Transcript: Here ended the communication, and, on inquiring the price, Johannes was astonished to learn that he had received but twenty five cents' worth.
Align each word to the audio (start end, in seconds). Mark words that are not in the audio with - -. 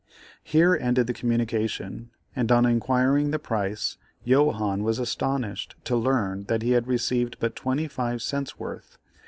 Here 0.43 0.73
ended 0.75 1.05
the 1.05 1.13
communication, 1.13 2.09
and, 2.35 2.51
on 2.51 2.65
inquiring 2.65 3.29
the 3.29 3.37
price, 3.37 3.97
Johannes 4.25 4.81
was 4.81 4.97
astonished 4.97 5.75
to 5.83 5.95
learn 5.95 6.45
that 6.45 6.63
he 6.63 6.71
had 6.71 6.87
received 6.87 7.37
but 7.39 7.55
twenty 7.55 7.87
five 7.87 8.23
cents' 8.23 8.57
worth. 8.57 8.97